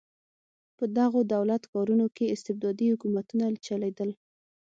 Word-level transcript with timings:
په 0.77 0.83
دغو 0.97 1.19
دولت 1.35 1.61
ښارونو 1.71 2.05
کې 2.15 2.31
استبدادي 2.35 2.85
حکومتونه 2.93 3.45
چلېدل. 3.65 4.09